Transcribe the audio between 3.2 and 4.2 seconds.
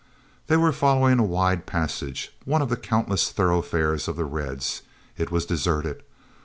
thoroughfares of